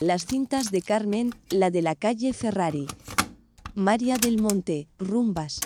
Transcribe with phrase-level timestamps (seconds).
[0.00, 2.88] Las cintas de Carmen, la de la calle Ferrari.
[3.76, 5.60] María del Monte, rumbas.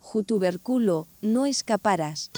[0.00, 2.30] Jutuberculo, no escaparas.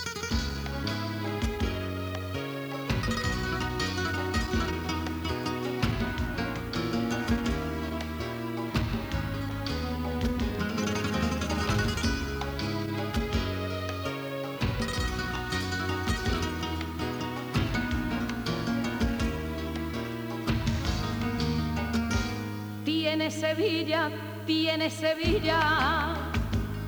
[24.77, 26.15] Tiene Sevilla,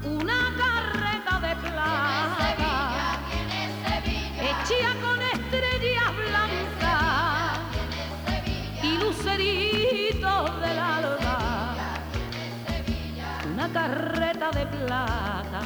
[0.03, 3.21] una carreta de plata.
[4.41, 7.59] Hecha con estrellas blancas
[8.83, 11.75] y luceritos del alba.
[13.55, 15.61] Una carreta de plata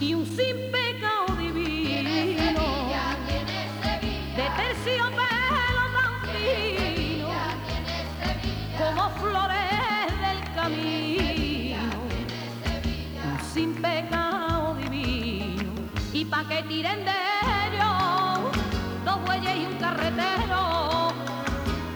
[0.00, 2.62] y un sin pecado divino
[4.36, 5.17] de terciopelo
[16.58, 17.12] que tiren de
[17.66, 18.56] ellos
[19.04, 21.12] dos bueyes y un carretero,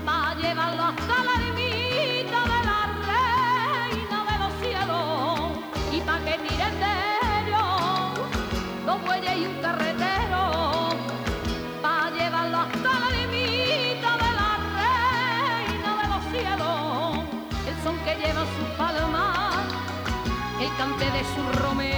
[0.05, 5.59] pa' llevarlo hasta la ermita de la reina de los cielos,
[5.91, 6.95] y pa' que tiren de
[7.41, 8.21] ellos
[8.87, 10.43] dos bueyes y un carretero,
[11.83, 17.19] pa' llevarlo hasta la ermita de la reina de los cielos,
[17.69, 19.27] el son que lleva su palma,
[20.61, 21.92] el cante de su romero,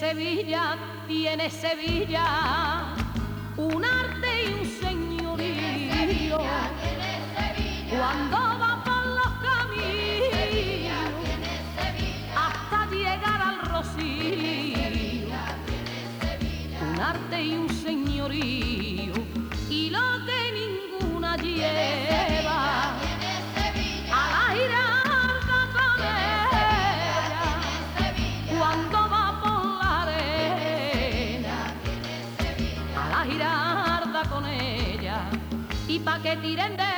[0.00, 2.94] Sevilla, tiene Sevilla,
[3.58, 6.38] un arte y un señorío.
[7.90, 10.88] Cuando va por los caminos,
[12.34, 15.28] hasta llegar al rocío.
[16.80, 17.68] Un arte y un
[36.04, 36.89] pa' que tiren de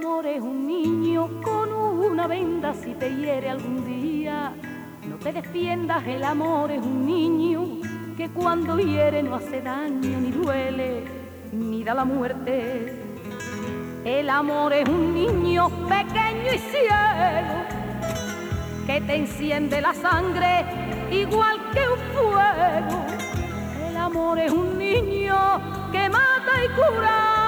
[0.00, 4.52] amor es un niño con una venda si te hiere algún día.
[5.08, 7.80] No te defiendas, el amor es un niño
[8.16, 11.04] que cuando hiere no hace daño ni duele
[11.52, 12.94] ni da la muerte.
[14.04, 17.58] El amor es un niño pequeño y ciego
[18.86, 20.64] que te enciende la sangre
[21.10, 23.04] igual que un fuego.
[23.88, 25.36] El amor es un niño
[25.90, 27.47] que mata y cura.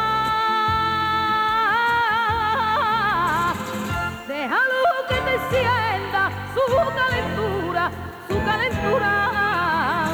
[5.51, 7.91] Encienda su calentura,
[8.29, 10.13] su calentura.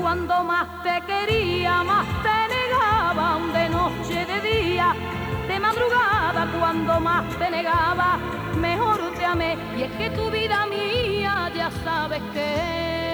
[0.00, 4.94] Cuando más te quería, más te negaba, de noche, de día,
[5.48, 8.18] de madrugada, cuando más te negaba,
[8.58, 9.56] mejor te amé.
[9.76, 13.05] Y es que tu vida mía ya sabes que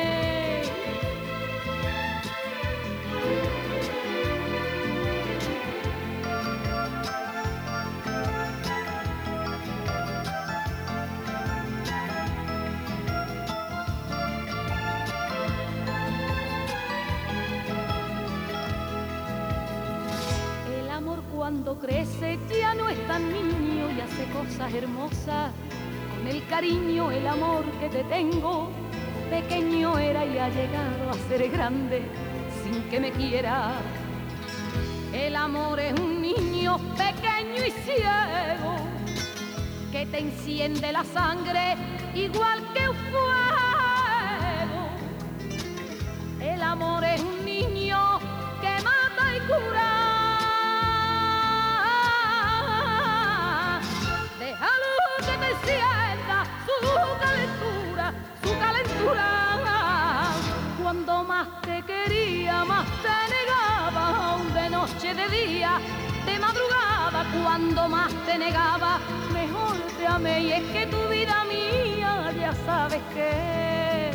[21.78, 25.52] crece ya no es tan niño y hace cosas hermosas.
[26.16, 28.70] Con el cariño, el amor que te tengo,
[29.30, 32.02] pequeño era y ha llegado a ser grande
[32.62, 33.72] sin que me quiera.
[35.12, 38.76] El amor es un niño pequeño y ciego
[39.90, 41.76] que te enciende la sangre
[42.14, 44.82] igual que un fuego.
[46.40, 48.18] El amor es un niño
[48.60, 49.81] que mata y cura.
[64.92, 65.80] Noche, de día,
[66.26, 67.24] de madrugada.
[67.42, 68.98] Cuando más te negaba,
[69.32, 70.40] mejor te amé.
[70.40, 74.12] Y es que tu vida mía, ya sabes que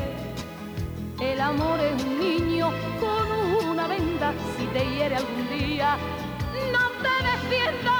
[1.19, 4.33] el amor es un niño con una venda.
[4.57, 5.97] Si te hiere algún día,
[6.71, 7.96] no te defiendas.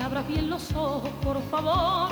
[0.00, 2.08] Que abras bien los ojos, por favor.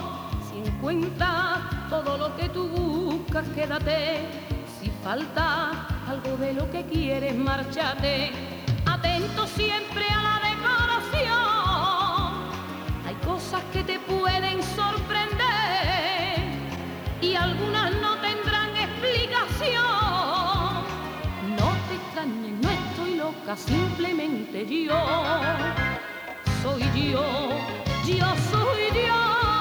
[0.50, 4.28] Si encuentras todo lo que tú buscas, quédate.
[4.78, 8.30] Si falta algo de lo que quieres, márchate.
[8.84, 11.38] Atento siempre a la decoración.
[13.06, 16.40] Hay cosas que te pueden sorprender
[17.22, 20.28] y algunas no tendrán explicación
[22.60, 24.94] no estoy loca, simplemente yo
[26.62, 27.24] soy yo,
[28.06, 29.57] yo soy Dios,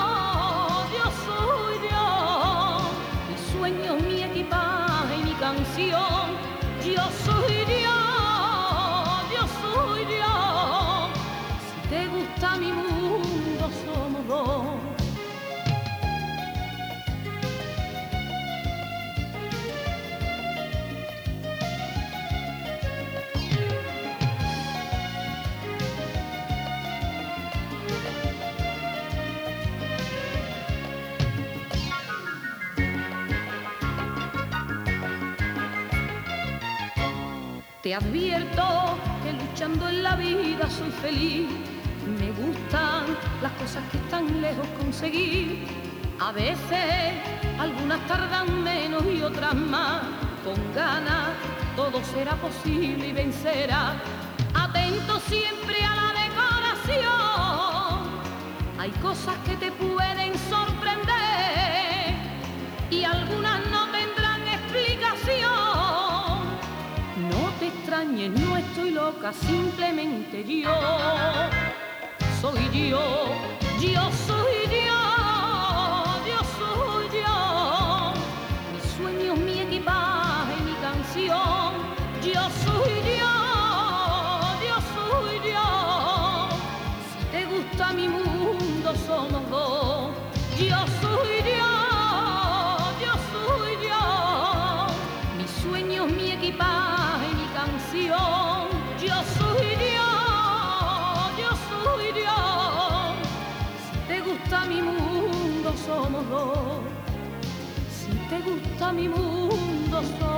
[37.87, 41.47] Te advierto que luchando en la vida soy feliz.
[42.19, 43.05] Me gustan
[43.41, 45.65] las cosas que están lejos conseguir.
[46.19, 47.13] A veces
[47.57, 50.01] algunas tardan menos y otras más.
[50.43, 51.29] Con ganas
[51.77, 53.93] todo será posible y vencerá.
[54.53, 57.07] Atento siempre a la decoración.
[58.79, 59.96] Hay cosas que te pueden
[69.33, 70.69] simplemente yo.
[72.41, 73.29] Soy yo,
[73.79, 78.13] yo soy Dios, yo soy Dios,
[78.71, 81.73] mi sueño, mi equipaje, mi canción,
[82.21, 86.53] yo soy Dios, yo soy Dios,
[87.09, 90.11] si te gusta mi mundo somos dos,
[90.59, 90.96] yo soy
[108.47, 110.36] gusta mi mundo somos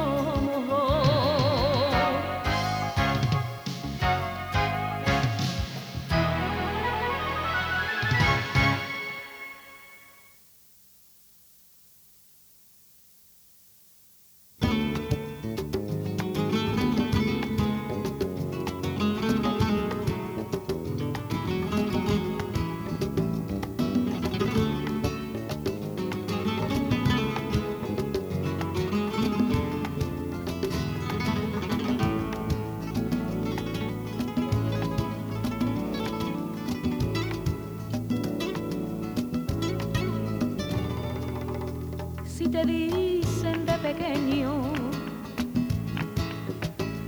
[42.51, 44.73] Te dicen de pequeño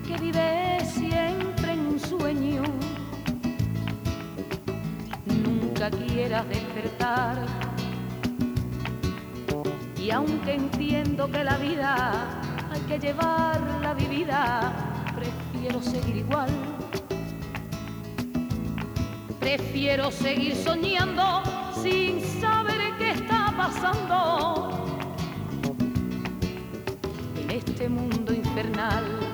[0.07, 2.61] que vives siempre en un sueño,
[5.25, 7.43] nunca quieras despertar.
[9.97, 12.39] Y aunque entiendo que la vida
[12.71, 14.71] hay que llevarla vivida,
[15.15, 16.49] prefiero seguir igual.
[19.39, 21.41] Prefiero seguir soñando
[21.81, 24.80] sin saber qué está pasando
[27.81, 29.30] este mundo infernal.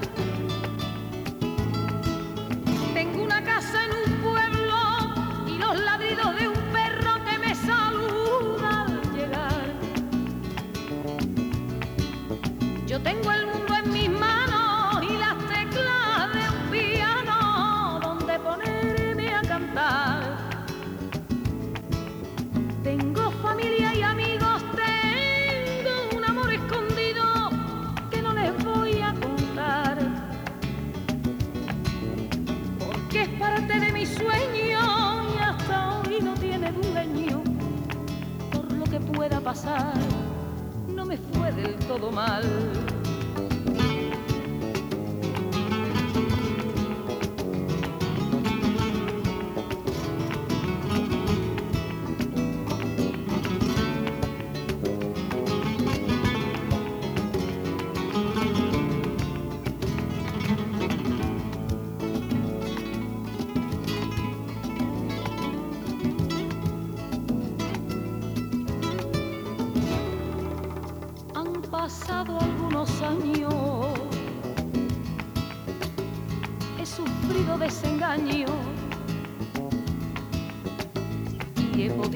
[40.94, 42.44] No me fue del todo mal.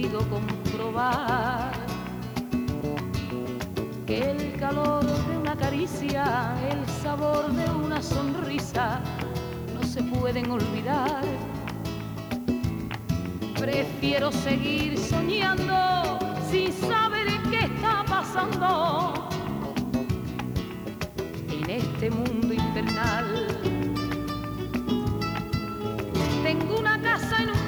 [0.09, 1.71] Comprobar
[4.07, 8.99] que el calor de una caricia, el sabor de una sonrisa
[9.73, 11.23] no se pueden olvidar.
[13.59, 19.29] Prefiero seguir soñando sin saber qué está pasando
[21.49, 23.47] en este mundo infernal.
[26.43, 27.60] Tengo una casa en un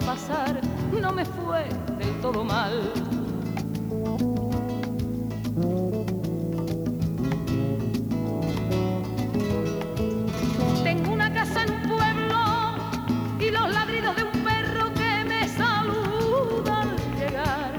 [0.00, 0.60] pasar,
[1.00, 2.72] no me fue del todo mal.
[10.82, 12.38] Tengo una casa en un pueblo
[13.40, 17.72] y los ladridos de un perro que me saluda al llegar.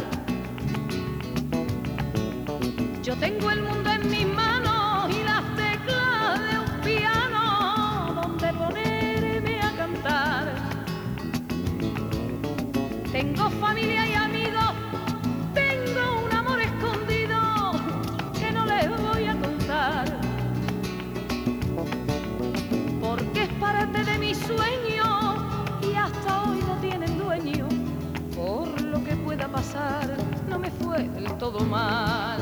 [3.03, 3.84] Yo tengo el mundo
[31.37, 32.34] todo mal.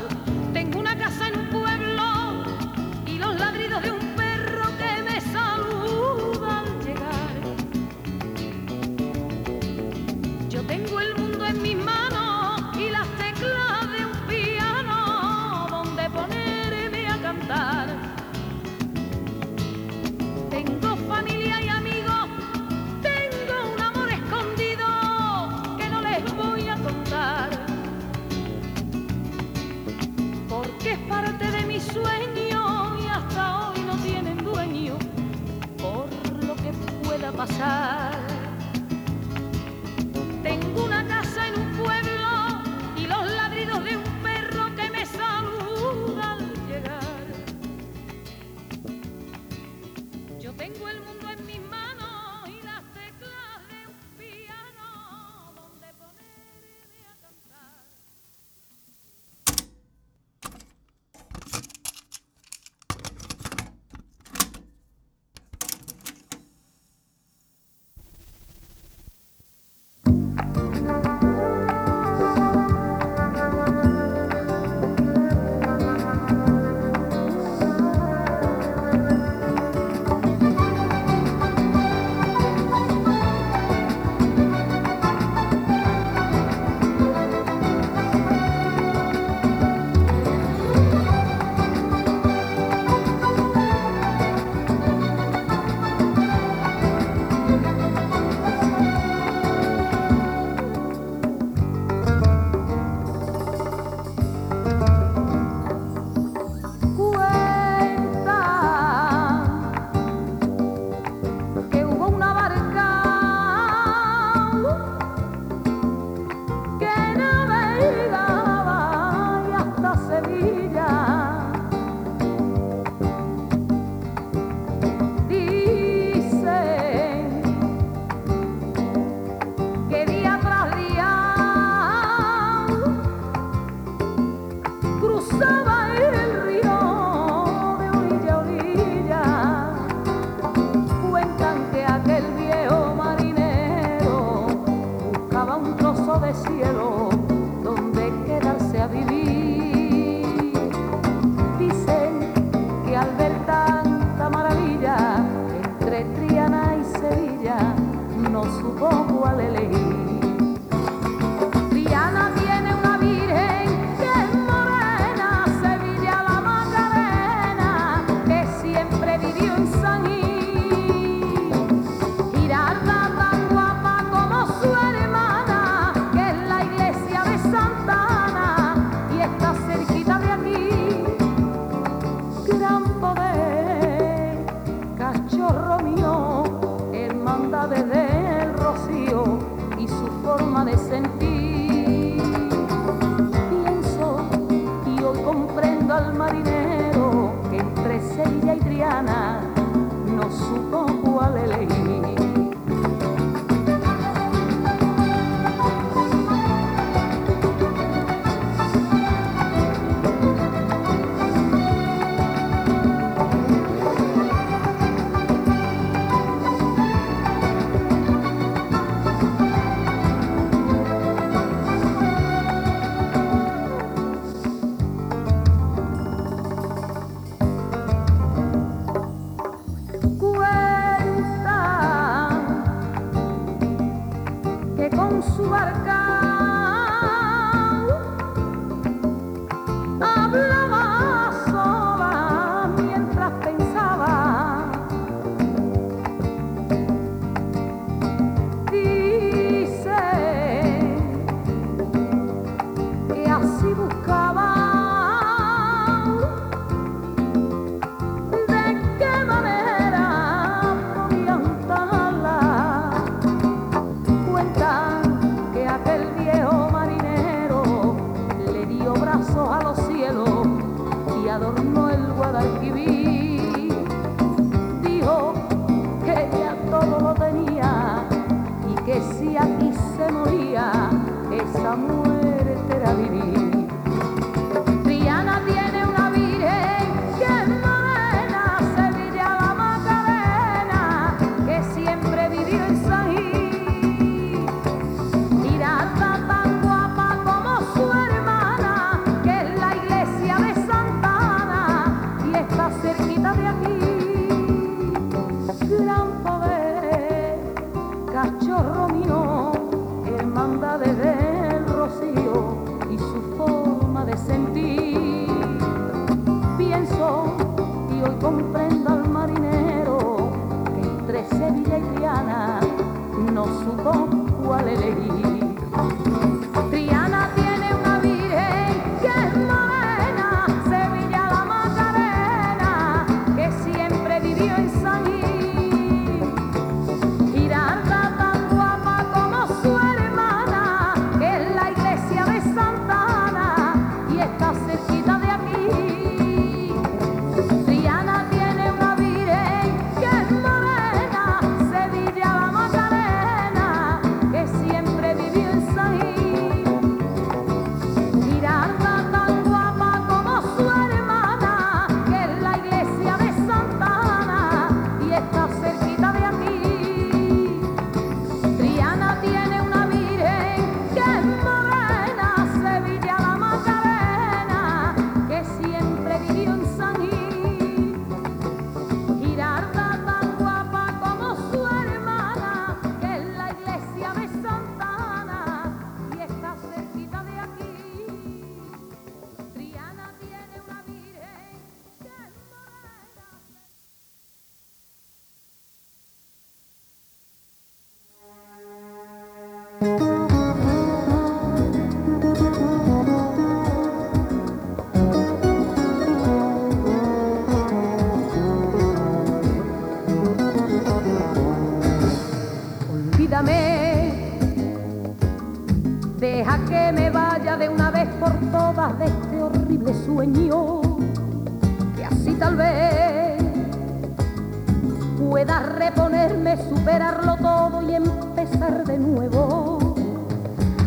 [426.58, 429.96] Superarlo todo y empezar de nuevo,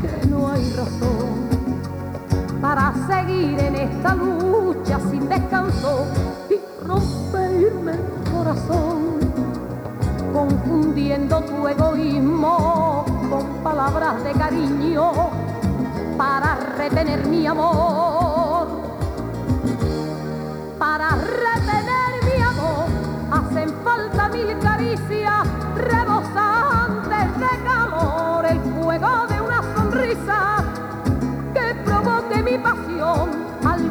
[0.01, 1.47] que no hay razón
[2.61, 6.07] para seguir en esta lucha sin descanso
[6.51, 9.21] y romperme el corazón,
[10.33, 15.13] confundiendo tu egoísmo con palabras de cariño
[16.17, 18.26] para retener mi amor.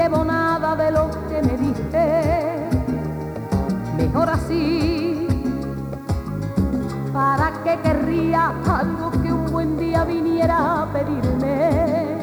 [0.00, 2.68] llevo nada de lo que me diste
[3.98, 5.28] mejor así.
[7.12, 12.16] ¿Para qué querría algo que un buen día viniera a pedirme?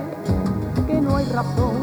[0.87, 1.75] Que no hay razón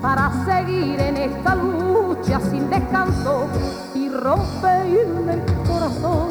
[0.00, 3.46] para seguir en esta lucha sin descanso
[3.96, 6.28] y romperme el corazón,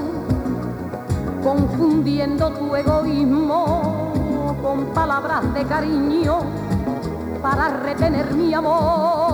[1.44, 4.14] confundiendo tu egoísmo
[4.62, 6.61] con palabras de cariño
[7.42, 9.31] para retener mi amor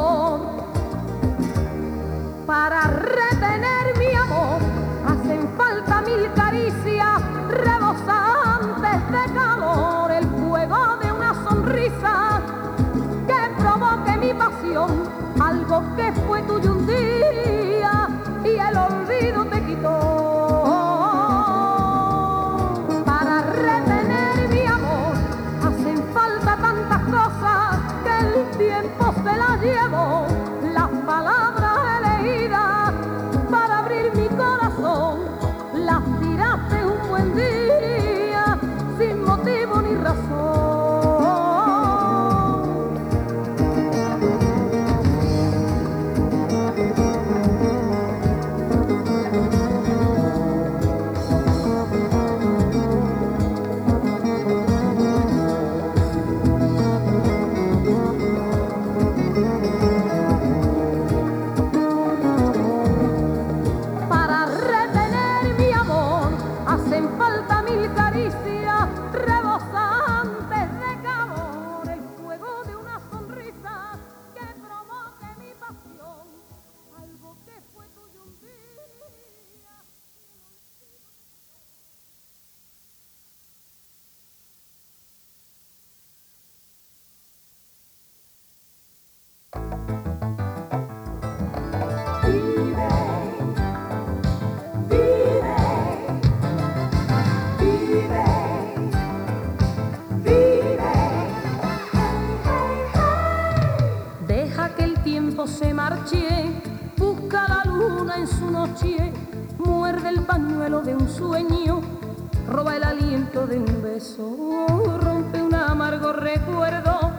[112.47, 114.67] roba el aliento de un beso,
[115.01, 117.11] rompe un amargo recuerdo,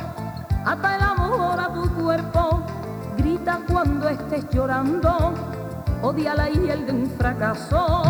[0.64, 2.62] ata el amor a tu cuerpo,
[3.18, 5.34] grita cuando estés llorando,
[6.02, 8.02] odia la hiel de un fracaso,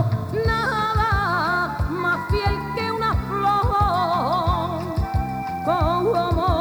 [0.46, 4.78] nada más fiel que una flor.
[5.64, 6.57] Como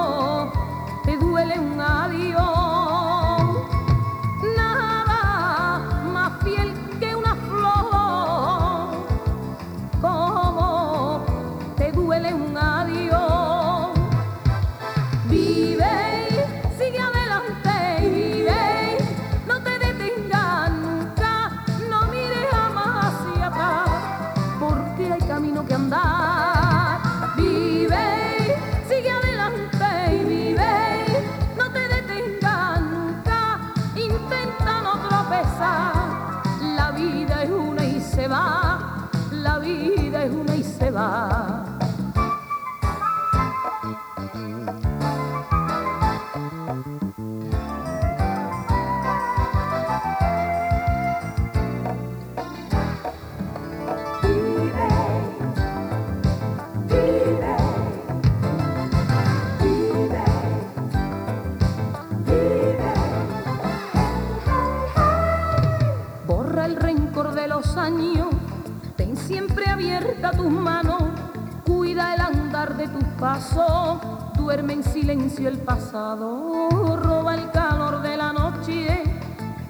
[74.36, 79.04] duerme en silencio el pasado, roba el calor de la noche,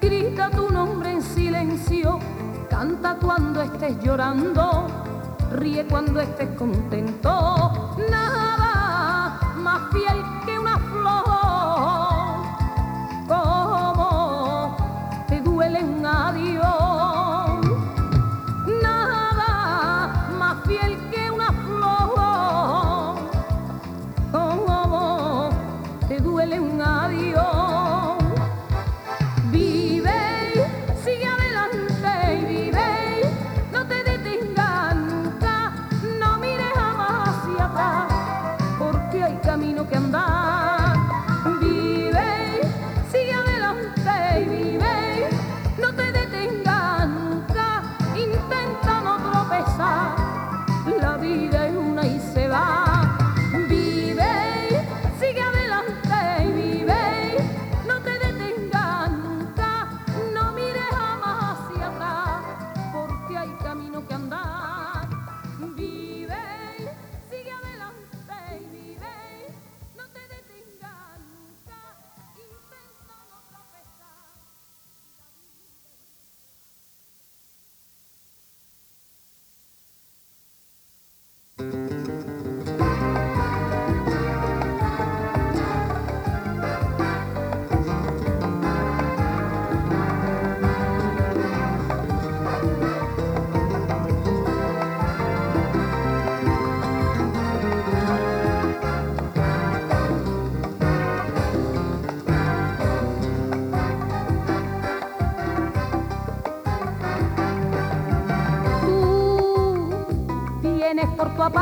[0.02, 2.20] grita tu nombre en silencio,
[2.70, 4.88] canta cuando estés llorando,
[5.52, 10.37] ríe cuando estés contento, nada más fiel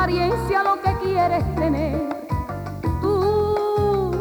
[0.05, 1.99] apariencia lo que quieres tener.
[3.01, 4.11] Tú,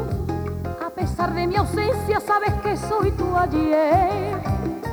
[0.83, 4.33] a pesar de mi ausencia, sabes que soy tu ayer.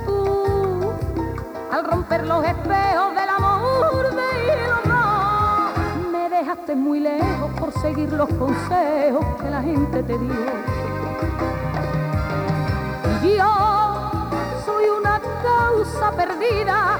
[0.05, 0.91] Tú,
[1.71, 8.27] al romper los espejos del amor del honor, me dejaste muy lejos por seguir los
[8.33, 10.45] consejos que la gente te dio.
[13.23, 14.19] Yo
[14.65, 16.99] soy una causa perdida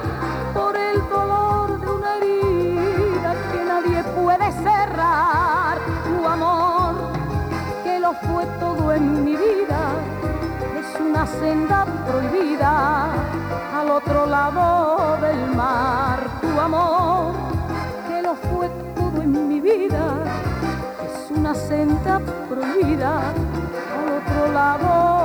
[8.60, 9.82] todo en mi vida,
[10.80, 13.14] es una senda prohibida
[13.80, 16.20] al otro lado del mar.
[16.42, 17.34] Tu amor,
[18.08, 20.24] que lo fue todo en mi vida,
[21.06, 25.21] es una senda prohibida al otro lado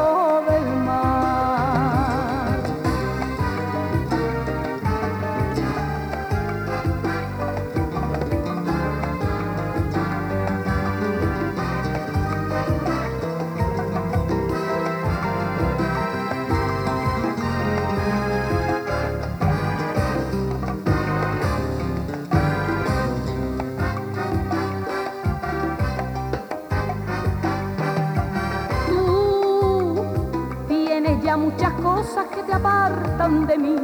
[31.36, 33.76] muchas cosas que te apartan de mí.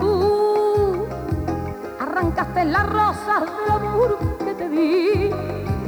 [0.00, 1.06] Tú
[1.98, 5.30] arrancaste las rosas del amor que te di.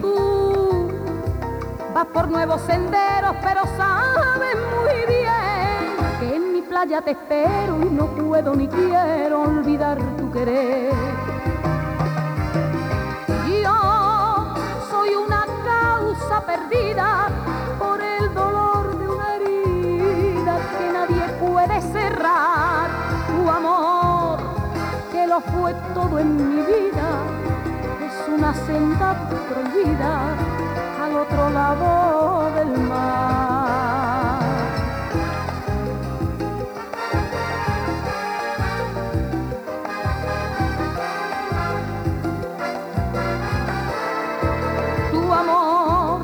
[0.01, 0.89] Tú
[1.95, 7.91] vas por nuevos senderos, pero sabes muy bien que en mi playa te espero y
[7.91, 10.93] no puedo ni quiero olvidar tu querer.
[13.63, 14.55] Yo
[14.91, 17.29] soy una causa perdida
[25.41, 27.09] fue todo en mi vida,
[28.07, 29.15] es una senda
[29.49, 30.35] prohibida
[31.03, 34.41] al otro lado del mar.
[45.11, 46.21] tu amor,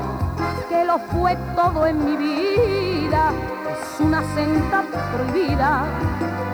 [0.69, 3.31] que lo fue todo en mi vida,
[3.71, 5.85] es una senda prohibida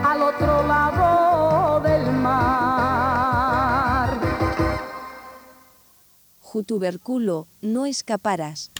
[0.04, 1.23] al otro lado
[6.40, 8.70] Jutuberculo, no escaparas.